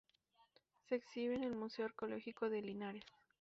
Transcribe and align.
Se 0.89 0.95
exhibe 0.95 1.35
en 1.35 1.43
el 1.43 1.53
Museo 1.53 1.85
Arqueológico 1.85 2.49
de 2.49 2.63
Linares. 2.63 3.05